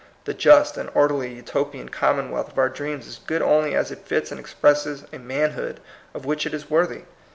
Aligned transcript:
The 0.25 0.33
just 0.33 0.77
and 0.77 0.89
orderly 0.95 1.31
Utopian 1.35 1.89
commonwealth 1.89 2.51
of 2.51 2.57
our 2.57 2.69
dreams 2.69 3.05
is 3.05 3.19
good 3.27 3.43
only 3.43 3.75
as 3.75 3.91
it 3.91 3.99
fits 4.07 4.31
and 4.31 4.39
ex 4.39 4.51
presses 4.51 5.05
a 5.13 5.19
manhood 5.19 5.79
of 6.15 6.25
which 6.25 6.47
it 6.47 6.55
is 6.55 6.71
worthy. 6.71 7.03